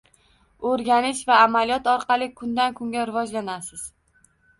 O’rganish 0.69 1.19
va 1.31 1.35
amaliyot 1.41 1.89
orqali 1.93 2.29
kundan-kunga 2.39 3.05
rivojlanasiz. 3.11 3.85